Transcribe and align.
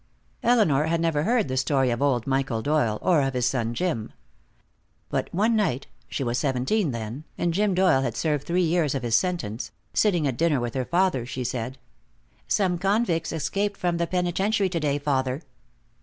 Elinor 0.41 0.85
had 0.85 0.99
never 0.99 1.21
heard 1.25 1.47
the 1.47 1.55
story 1.55 1.91
of 1.91 2.01
old 2.01 2.25
Michael 2.25 2.63
Doyle, 2.63 2.97
or 3.03 3.21
of 3.21 3.35
his 3.35 3.45
son 3.45 3.75
Jim. 3.75 4.11
But 5.09 5.31
one 5.31 5.55
night 5.55 5.85
she 6.09 6.23
was 6.23 6.39
seventeen 6.39 6.89
then, 6.89 7.23
and 7.37 7.53
Jim 7.53 7.75
Doyle 7.75 8.01
had 8.01 8.17
served 8.17 8.47
three 8.47 8.63
years 8.63 8.95
of 8.95 9.03
his 9.03 9.15
sentence 9.15 9.69
sitting 9.93 10.25
at 10.25 10.37
dinner 10.37 10.59
with 10.59 10.73
her 10.73 10.85
father, 10.85 11.23
she 11.27 11.43
said: 11.43 11.77
"Some 12.47 12.79
convicts 12.79 13.31
escaped 13.31 13.77
from 13.77 13.97
the 13.97 14.07
penitentiary 14.07 14.69
today, 14.69 14.97
father." 14.97 15.43